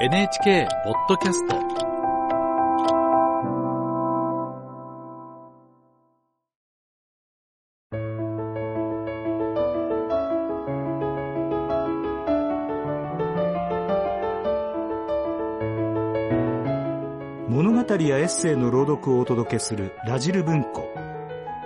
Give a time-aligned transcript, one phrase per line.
[0.00, 1.56] NHK ポッドキャスト。
[17.48, 20.88] 物語やエッセイの朗読をお届けするラジル文庫。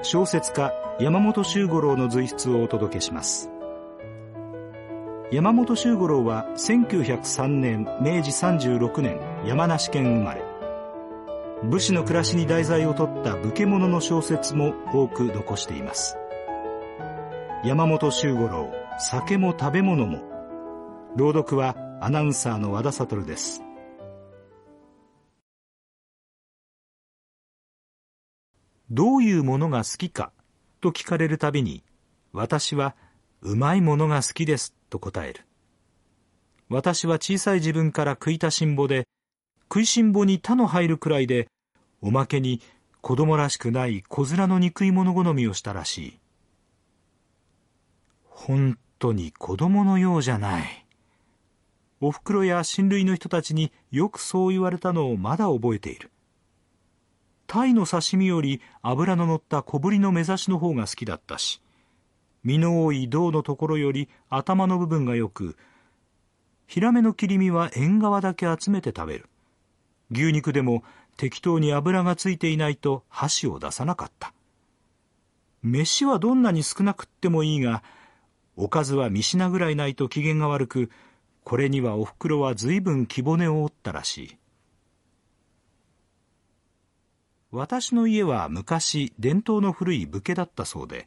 [0.00, 3.50] 小説家山本周五郎の随筆をお届けします。
[5.32, 10.42] 山本周五郎は1903年明治36年山梨県生まれ。
[11.64, 16.18] 武士の暮らしに題材を取った武家物の小説も多く残しています。
[17.64, 20.20] 山本周五郎酒も食べ物も。
[21.16, 23.62] 朗読はアナウンサーの和田悟です。
[28.90, 30.30] どういうものが好きか
[30.82, 31.82] と聞かれるたびに
[32.34, 32.94] 私は
[33.40, 35.46] うまいものが好きですと答える。
[36.68, 39.08] 私は小さい自分から食いたしんぼで
[39.64, 41.48] 食いしん坊に他の入るくらいで
[42.02, 42.60] おまけに
[43.00, 46.18] 子供らしくない小面の憎い物好みをしたらしい。
[48.28, 50.86] 本当に子供のようじゃない。
[52.00, 56.10] おふくろや親類の人たちによくそう言われたのをまだ覚えている。
[57.46, 61.60] 鯛の刺身より脂の乗った小ぶりの目刺しの方が好きだったし
[62.44, 65.56] 身の多い胴のところより頭の部分がよく
[66.66, 69.28] ヒラメの切り身は縁側だけ集めて食べる。
[70.10, 70.82] 牛肉でも
[71.18, 74.32] 適当に油がついていないと箸を出さなかった。
[75.62, 77.82] 飯はどんなに少なくってもいいが
[78.56, 80.90] おかずは三品ぐらいないと機嫌が悪く
[81.44, 84.36] これにはおふくろは随分気骨を折ったらしい。
[87.50, 91.06] 私の家は昔伝統の古い武家だったそうで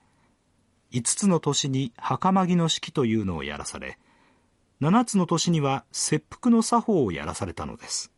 [0.92, 3.98] 5つの年に袴着の式というのをやらされ
[4.82, 8.12] 7つの年には切腹の作法をやらされたのです。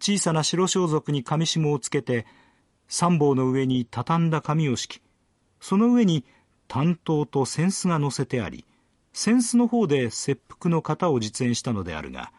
[0.00, 2.26] 小さな白装束に紙紐をつけて
[2.86, 5.02] 三棒の上に畳んだ紙を敷き
[5.60, 6.24] その上に
[6.68, 8.64] 担当と扇子が乗せてあり
[9.12, 12.32] 扇子の方で切腹の型を実演したのであるが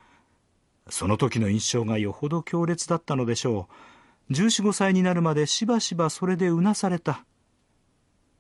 [0.89, 3.67] その時の印象がよほど強烈だったのでしょ
[4.29, 4.33] う。
[4.33, 7.25] 1415歳になるまでしばしばそれでうなされた。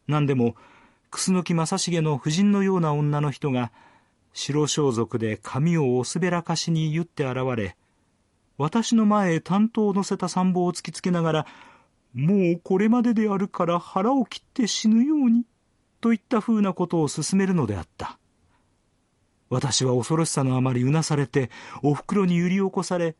[0.09, 0.55] 何でも
[1.11, 3.71] 楠木正成の夫人のような女の人が
[4.33, 7.77] 白装束で髪をおすべらかしに言って現れ
[8.57, 11.45] 私の前へ担当を乗せた参謀を突きつけながら
[12.13, 15.45] 「もうこれまでであるから腹を切って死ぬように」
[16.01, 18.17] といったふうなことを勧めるのであった。
[19.49, 21.49] 私は恐ろしさのあまりうなされて
[21.81, 23.15] おふくろに揺り起こされ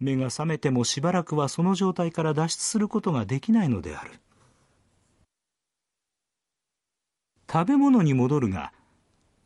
[0.00, 4.21] 目が覚めてもしばらくはその状態から脱出することができないのである。
[7.52, 8.72] 食べ物に戻るが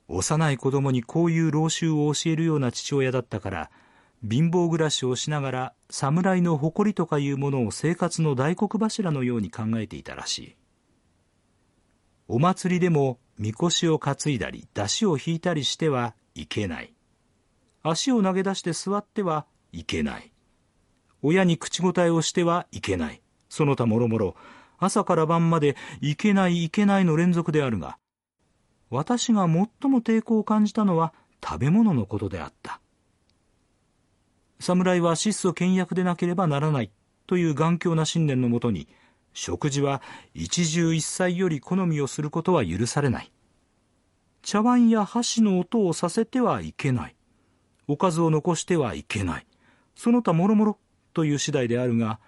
[0.06, 3.70] 幼い子供にこういう老習を教えるような父親だったから
[4.22, 10.56] 貧乏暮らしをしながら侍の誇りとかいうものを生活の大黒柱のように考えていたらしい。
[12.28, 16.94] お祭りでもみこしを担いだり出汁を引いたりしてはいけない。
[17.82, 20.32] 足を投げ出して座ってはいけない。
[21.22, 23.20] 親に口答えをしてはいけない。
[23.48, 24.36] その他もろもろ、
[24.78, 27.98] 朝から晩までいけないいけないの連続であるが、
[28.90, 31.12] 私が最も抵抗を感じたのは
[31.44, 32.80] 食べ物のことであった。
[34.60, 36.90] 侍は質素倹約でなければならない
[37.26, 38.88] という頑強な信念のもとに、
[39.32, 40.00] 食事は
[40.34, 43.30] 一汁一菜より好みをすることは許されない。
[44.42, 47.16] 茶碗や箸の音をさせてはいけない。
[47.88, 49.46] おかずを残してはいけない。
[49.94, 50.78] その他もろもろ
[51.12, 52.20] という次第であるが、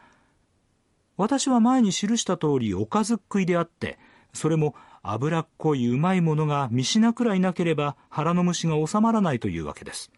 [1.18, 3.98] 私は前に記した通りおかずっ食いであって、
[4.32, 10.12] それも脂っこいうまいものが見品くらいなければ腹の虫が収まらないというわけです。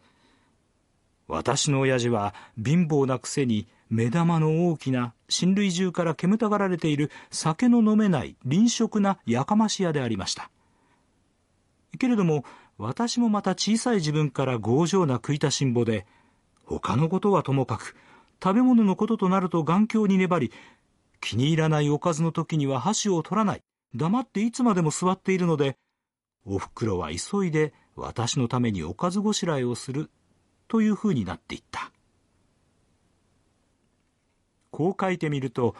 [1.26, 10.50] 私の親父は貧乏なくせに目玉の大きな親類中から煙たがられている酒の飲めない臨食なやかまし屋でありました。
[11.98, 12.44] けれども
[12.76, 16.06] 私もまた小さい自分から強情な食いたしんぼで
[16.66, 17.96] 他のことはともかく
[18.42, 20.50] 食べ物のこととなると頑強に粘り、
[21.20, 23.62] 気に入らないおかずの時には箸を取らない、
[23.94, 25.76] 黙っていつまでも座っているので、
[26.44, 30.10] おふくろは急いで私のためにおかずごしらえをする、
[30.68, 31.92] というふうになっていった。
[34.70, 35.74] こう書いてみると、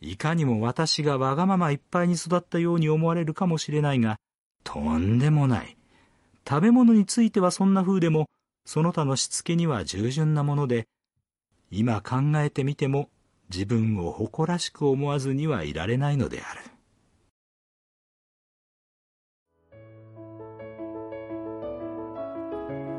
[0.00, 4.18] いかにも私がわがままいっぱいに育ったように思われるかもしれないが、
[4.64, 5.76] とんでもない。
[6.48, 8.28] 食べ物についてはそんな風でも、
[8.64, 10.86] その他のしつけには従順なもので、
[11.70, 13.10] 今考えてみても
[13.52, 16.60] 自分を誇らしく思わずにはいられないのである。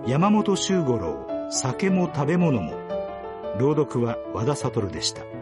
[0.08, 2.74] 山本周五郎酒も食べ物も。
[3.60, 5.37] 朗読は和田悟でした。